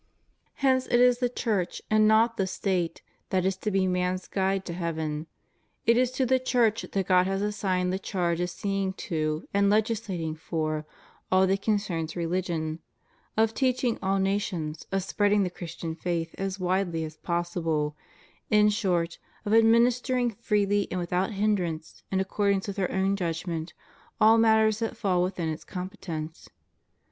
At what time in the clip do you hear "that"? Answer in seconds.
3.29-3.45, 6.91-7.05, 11.45-11.61, 24.79-24.97